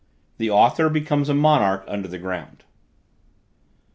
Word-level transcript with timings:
THE 0.39 0.49
AUTHOR 0.49 0.89
BECOMES 0.89 1.29
A 1.29 1.35
MONARCH 1.35 1.83
UNDER 1.87 2.07
THE 2.07 2.17
GROUND. 2.17 2.63